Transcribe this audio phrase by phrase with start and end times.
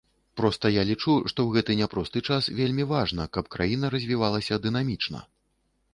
[0.39, 5.19] Проста я лічу, што ў гэты няпросты час вельмі важна, каб краіна развівалася дынамічна.